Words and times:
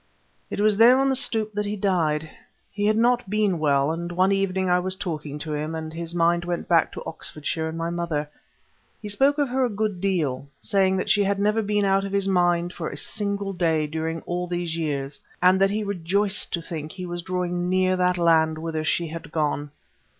It 0.49 0.59
was 0.59 0.77
there 0.77 0.97
on 0.97 1.09
the 1.09 1.15
stoep 1.15 1.53
that 1.53 1.67
he 1.67 1.75
died. 1.75 2.27
He 2.71 2.87
had 2.87 2.97
not 2.97 3.29
been 3.29 3.59
well, 3.59 3.91
and 3.91 4.11
one 4.11 4.31
evening 4.31 4.67
I 4.67 4.79
was 4.79 4.95
talking 4.95 5.37
to 5.37 5.53
him, 5.53 5.75
and 5.75 5.93
his 5.93 6.15
mind 6.15 6.43
went 6.43 6.67
back 6.67 6.91
to 6.93 7.05
Oxfordshire 7.05 7.67
and 7.69 7.77
my 7.77 7.91
mother. 7.91 8.27
He 8.99 9.09
spoke 9.09 9.37
of 9.37 9.49
her 9.49 9.63
a 9.63 9.69
good 9.69 10.01
deal, 10.01 10.47
saying 10.59 10.97
that 10.97 11.11
she 11.11 11.23
had 11.23 11.37
never 11.37 11.61
been 11.61 11.85
out 11.85 12.03
of 12.03 12.13
his 12.13 12.27
mind 12.27 12.73
for 12.73 12.89
a 12.89 12.97
single 12.97 13.53
day 13.53 13.85
during 13.85 14.21
all 14.23 14.47
these 14.47 14.75
years, 14.75 15.19
and 15.39 15.61
that 15.61 15.69
he 15.69 15.83
rejoiced 15.83 16.51
to 16.53 16.63
think 16.63 16.91
he 16.93 17.05
was 17.05 17.21
drawing 17.21 17.69
near 17.69 17.95
that 17.95 18.17
land 18.17 18.57
whither 18.57 18.83
she 18.83 19.09
had 19.09 19.31
gone. 19.31 19.69